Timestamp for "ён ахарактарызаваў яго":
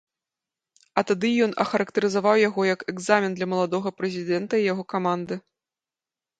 1.47-2.61